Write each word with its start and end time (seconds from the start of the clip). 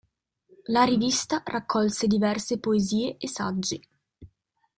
La 0.65 0.83
rivista 0.83 1.43
raccolse 1.45 2.07
diverse 2.07 2.57
poesie 2.57 3.17
e 3.19 3.27
saggi. 3.27 3.87